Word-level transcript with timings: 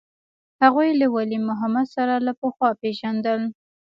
هغوى 0.61 0.89
له 1.01 1.07
ولي 1.15 1.37
محمد 1.49 1.87
سره 1.95 2.15
له 2.25 2.33
پخوا 2.41 2.69
پېژندل. 2.81 3.41